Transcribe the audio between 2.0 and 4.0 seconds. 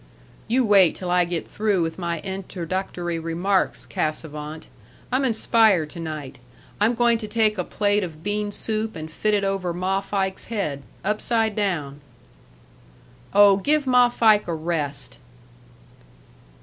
introductory remarks,